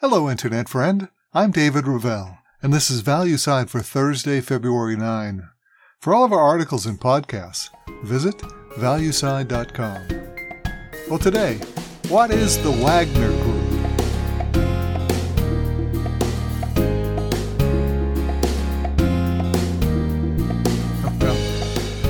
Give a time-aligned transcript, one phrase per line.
[0.00, 1.08] Hello, Internet friend.
[1.34, 5.48] I'm David Ravel, and this is Value Side for Thursday, February 9.
[5.98, 7.70] For all of our articles and podcasts,
[8.04, 8.36] visit
[8.76, 10.06] valueside.com.
[11.10, 11.56] Well, today,
[12.06, 13.56] what is the Wagner Group?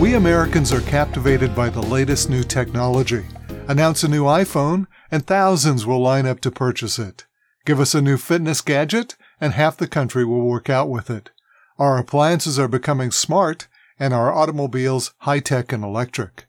[0.00, 3.24] We Americans are captivated by the latest new technology.
[3.66, 7.26] Announce a new iPhone, and thousands will line up to purchase it.
[7.64, 11.30] Give us a new fitness gadget, and half the country will work out with it.
[11.78, 16.46] Our appliances are becoming smart, and our automobiles high tech and electric.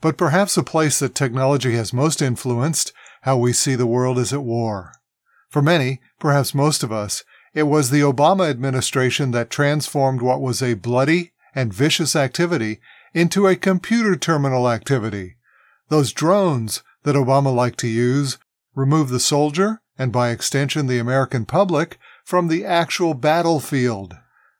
[0.00, 4.32] But perhaps the place that technology has most influenced how we see the world is
[4.32, 4.92] at war.
[5.48, 7.24] For many, perhaps most of us,
[7.54, 12.80] it was the Obama administration that transformed what was a bloody and vicious activity
[13.14, 15.36] into a computer terminal activity.
[15.88, 18.38] Those drones that Obama liked to use
[18.74, 24.14] remove the soldier and by extension the American public, from the actual battlefield.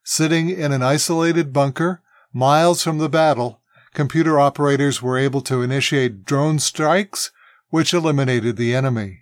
[0.05, 2.02] Sitting in an isolated bunker,
[2.33, 3.60] miles from the battle,
[3.94, 7.30] computer operators were able to initiate drone strikes,
[7.70, 9.20] which eliminated the enemy.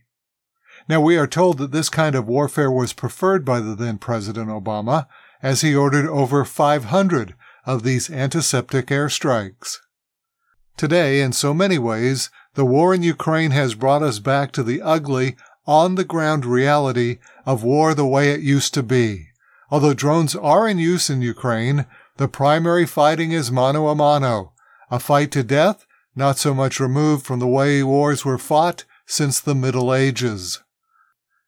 [0.89, 4.49] Now, we are told that this kind of warfare was preferred by the then President
[4.49, 5.07] Obama,
[5.43, 7.35] as he ordered over 500
[7.67, 9.77] of these antiseptic airstrikes.
[10.77, 14.83] Today, in so many ways, the war in Ukraine has brought us back to the
[14.83, 19.29] ugly, on the ground reality of war the way it used to be.
[19.71, 24.53] Although drones are in use in Ukraine, the primary fighting is mano a mano,
[24.91, 29.41] a fight to death, not so much removed from the way wars were fought since
[29.41, 30.61] the Middle Ages.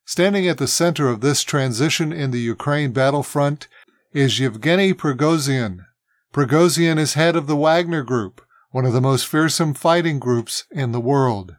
[0.05, 3.69] Standing at the center of this transition in the Ukraine battlefront
[4.13, 5.85] is Yevgeny Prigozhin.
[6.33, 8.41] Prigozhin is head of the Wagner Group,
[8.71, 11.57] one of the most fearsome fighting groups in the world.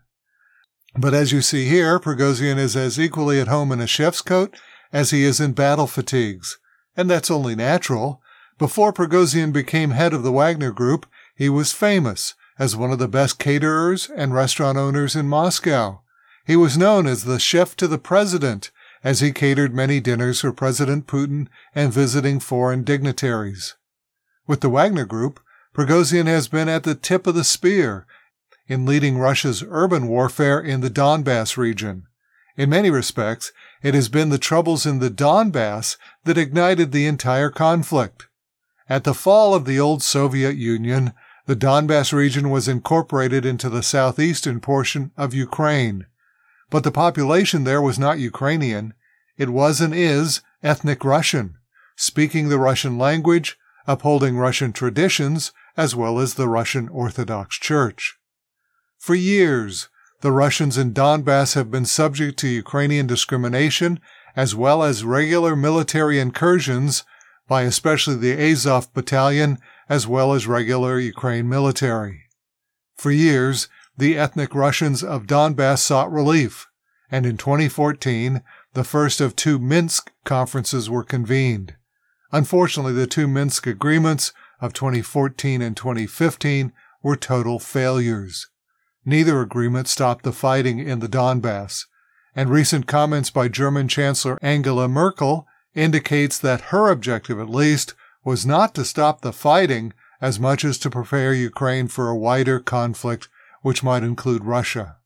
[0.96, 4.56] But as you see here, Prigozhin is as equally at home in a chef's coat
[4.92, 6.60] as he is in battle fatigues.
[6.96, 8.22] And that's only natural.
[8.60, 13.08] Before Prigozhin became head of the Wagner Group, he was famous as one of the
[13.08, 16.02] best caterers and restaurant owners in Moscow.
[16.46, 18.70] He was known as the chef to the president,
[19.03, 23.76] as he catered many dinners for President Putin and visiting foreign dignitaries.
[24.46, 25.40] With the Wagner Group,
[25.74, 28.06] Prigozhin has been at the tip of the spear
[28.68, 32.07] in leading Russia's urban warfare in the Donbass region.
[32.56, 33.51] In many respects,
[33.81, 38.28] it has been the troubles in the Donbass that ignited the entire conflict.
[38.88, 41.13] At the fall of the old Soviet Union,
[41.46, 46.06] the Donbass region was incorporated into the southeastern portion of Ukraine.
[46.69, 48.94] But the population there was not Ukrainian.
[49.38, 51.56] It was and is ethnic Russian,
[51.96, 53.57] speaking the Russian language,
[53.88, 58.18] upholding Russian traditions, as well as the Russian Orthodox Church.
[59.03, 59.90] For years,
[60.22, 64.00] the Russians in Donbass have been subject to Ukrainian discrimination
[64.34, 67.03] as well as regular military incursions
[67.46, 69.58] by especially the Azov battalion
[69.90, 72.22] as well as regular Ukraine military.
[72.96, 76.68] For years, the ethnic Russians of Donbass sought relief,
[77.12, 78.41] and in 2014,
[78.74, 81.75] the first of two Minsk conferences were convened.
[82.31, 84.31] Unfortunately, the two Minsk agreements
[84.62, 86.72] of 2014 and 2015
[87.02, 88.47] were total failures.
[89.06, 91.86] Neither agreement stopped the fighting in the Donbass,
[92.36, 97.94] and recent comments by German Chancellor Angela Merkel indicates that her objective at least
[98.24, 102.59] was not to stop the fighting as much as to prepare Ukraine for a wider
[102.59, 103.28] conflict
[103.62, 104.97] which might include Russia.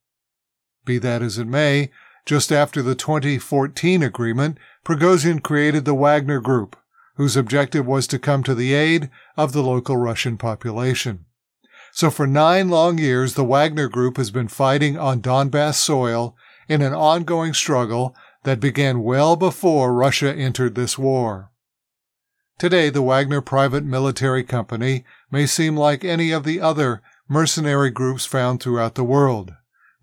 [0.85, 1.89] Be that as it may,
[2.25, 6.75] just after the 2014 agreement, Prigozhin created the Wagner Group,
[7.15, 11.25] whose objective was to come to the aid of the local Russian population.
[11.97, 16.35] So for nine long years, the Wagner Group has been fighting on Donbass soil
[16.69, 21.49] in an ongoing struggle that began well before Russia entered this war.
[22.59, 28.27] Today, the Wagner private military company may seem like any of the other mercenary groups
[28.27, 29.53] found throughout the world,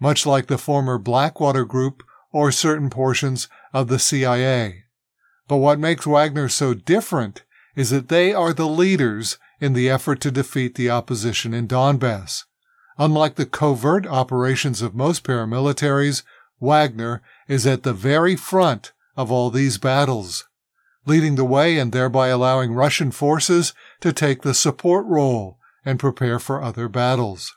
[0.01, 4.83] much like the former Blackwater Group or certain portions of the CIA.
[5.47, 7.45] But what makes Wagner so different
[7.77, 12.45] is that they are the leaders in the effort to defeat the opposition in Donbass.
[12.99, 16.23] Unlike the covert operations of most paramilitaries,
[16.61, 20.45] Wagner is at the very front of all these battles,
[21.07, 26.39] leading the way and thereby allowing Russian forces to take the support role and prepare
[26.39, 27.55] for other battles.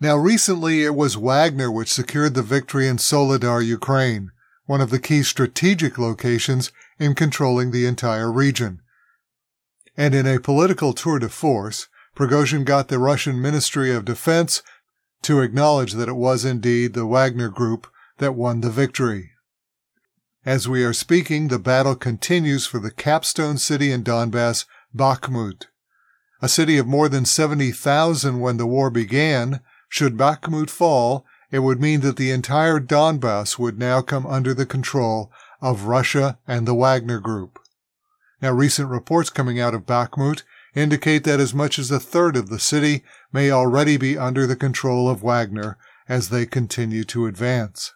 [0.00, 4.30] Now, recently it was Wagner which secured the victory in Soledar, Ukraine,
[4.66, 8.80] one of the key strategic locations in controlling the entire region.
[9.98, 14.62] And in a political tour de force, Prigozhin got the Russian Ministry of Defense
[15.22, 19.32] to acknowledge that it was indeed the Wagner Group that won the victory.
[20.46, 24.66] As we are speaking, the battle continues for the capstone city in Donbass,
[24.96, 25.66] Bakhmut.
[26.40, 31.80] A city of more than 70,000 when the war began, should Bakhmut fall, it would
[31.80, 36.74] mean that the entire Donbass would now come under the control of Russia and the
[36.74, 37.57] Wagner Group.
[38.40, 40.42] Now, recent reports coming out of Bakhmut
[40.74, 43.02] indicate that as much as a third of the city
[43.32, 45.76] may already be under the control of Wagner
[46.08, 47.92] as they continue to advance.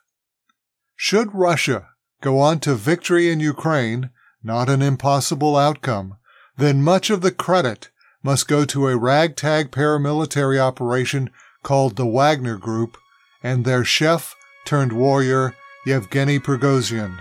[0.97, 1.89] Should Russia
[2.21, 4.11] go on to victory in Ukraine,
[4.43, 6.17] not an impossible outcome,
[6.57, 7.91] then much of the credit
[8.23, 11.31] must go to a ragtag paramilitary operation
[11.63, 12.97] called the Wagner Group
[13.43, 14.35] and their chef
[14.65, 15.55] turned warrior
[15.87, 17.19] Yevgeny Prigozhin.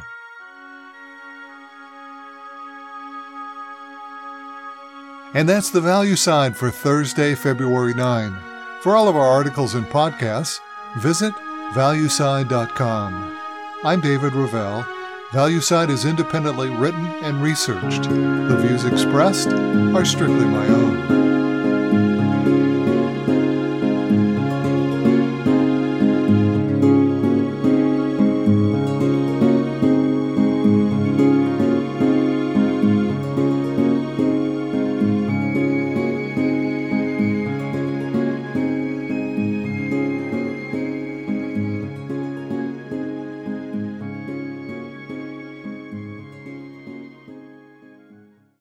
[5.33, 8.37] And that's the value side for Thursday, February 9.
[8.81, 10.59] For all of our articles and podcasts,
[10.97, 11.33] visit
[11.73, 13.37] valueside.com.
[13.83, 14.85] I'm David Ravel.
[15.29, 18.03] ValueSide is independently written and researched.
[18.03, 21.20] The views expressed are strictly my own.